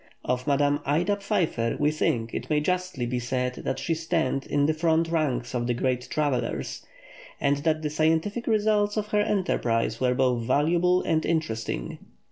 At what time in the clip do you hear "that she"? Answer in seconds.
3.63-3.93